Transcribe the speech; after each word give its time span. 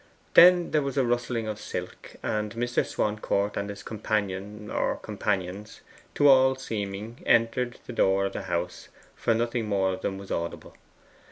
Then 0.33 0.71
there 0.71 0.81
was 0.81 0.97
a 0.97 1.05
rustling 1.05 1.47
of 1.47 1.59
silk, 1.59 2.15
and 2.23 2.55
Mr. 2.55 2.83
Swancourt 2.83 3.55
and 3.55 3.69
his 3.69 3.83
companion, 3.83 4.71
or 4.71 4.95
companions, 4.97 5.81
to 6.15 6.27
all 6.27 6.55
seeming 6.55 7.21
entered 7.23 7.77
the 7.85 7.93
door 7.93 8.25
of 8.25 8.33
the 8.33 8.41
house, 8.49 8.87
for 9.15 9.35
nothing 9.35 9.67
more 9.69 9.93
of 9.93 10.01
them 10.01 10.17
was 10.17 10.31
audible. 10.31 10.75